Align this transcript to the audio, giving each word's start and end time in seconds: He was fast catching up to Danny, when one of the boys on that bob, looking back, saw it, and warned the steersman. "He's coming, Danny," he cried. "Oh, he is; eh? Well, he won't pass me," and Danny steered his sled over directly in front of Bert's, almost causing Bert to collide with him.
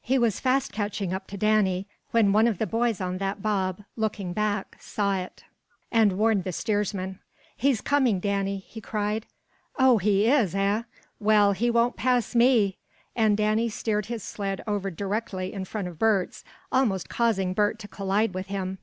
He 0.00 0.20
was 0.20 0.38
fast 0.38 0.70
catching 0.70 1.12
up 1.12 1.26
to 1.26 1.36
Danny, 1.36 1.88
when 2.12 2.32
one 2.32 2.46
of 2.46 2.58
the 2.58 2.64
boys 2.66 3.00
on 3.00 3.18
that 3.18 3.42
bob, 3.42 3.82
looking 3.96 4.32
back, 4.32 4.76
saw 4.78 5.16
it, 5.16 5.42
and 5.90 6.12
warned 6.12 6.44
the 6.44 6.52
steersman. 6.52 7.18
"He's 7.56 7.80
coming, 7.80 8.20
Danny," 8.20 8.58
he 8.58 8.80
cried. 8.80 9.26
"Oh, 9.76 9.98
he 9.98 10.28
is; 10.30 10.54
eh? 10.54 10.84
Well, 11.18 11.54
he 11.54 11.70
won't 11.72 11.96
pass 11.96 12.36
me," 12.36 12.78
and 13.16 13.36
Danny 13.36 13.68
steered 13.68 14.06
his 14.06 14.22
sled 14.22 14.62
over 14.64 14.92
directly 14.92 15.52
in 15.52 15.64
front 15.64 15.88
of 15.88 15.98
Bert's, 15.98 16.44
almost 16.70 17.08
causing 17.08 17.52
Bert 17.52 17.80
to 17.80 17.88
collide 17.88 18.32
with 18.32 18.46
him. 18.46 18.78